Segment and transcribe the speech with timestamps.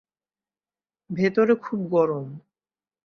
[1.09, 2.27] ভেতরে খুব গরম।